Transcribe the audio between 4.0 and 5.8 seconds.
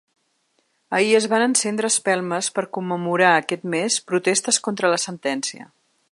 protestes contra la sentència.